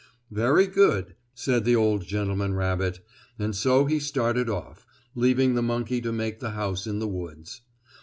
[0.31, 3.05] "Very good," said the old gentleman rabbit,
[3.37, 7.61] and so he started off, leaving the monkey to make the house in the woods.